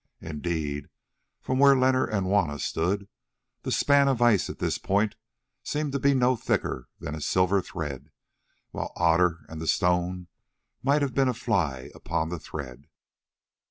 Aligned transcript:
Indeed, 0.21 0.89
from 1.41 1.59
where 1.59 1.77
Leonard 1.77 2.09
and 2.09 2.25
Juanna 2.25 2.57
stood, 2.57 3.07
the 3.61 3.71
span 3.71 4.07
of 4.07 4.19
ice 4.19 4.49
at 4.49 4.57
this 4.57 4.79
point 4.79 5.13
seemed 5.61 5.91
to 5.91 5.99
be 5.99 6.15
no 6.15 6.35
thicker 6.35 6.89
than 6.99 7.13
a 7.13 7.21
silver 7.21 7.61
thread, 7.61 8.09
while 8.71 8.93
Otter 8.95 9.45
and 9.47 9.61
the 9.61 9.67
stone 9.67 10.25
might 10.81 11.03
have 11.03 11.13
been 11.13 11.29
a 11.29 11.35
fly 11.35 11.91
upon 11.93 12.29
the 12.29 12.39
thread. 12.39 12.87